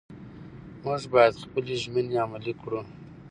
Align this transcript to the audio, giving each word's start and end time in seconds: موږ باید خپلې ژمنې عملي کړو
موږ 0.83 1.01
باید 1.13 1.41
خپلې 1.43 1.73
ژمنې 1.83 2.17
عملي 2.25 2.53
کړو 2.61 2.79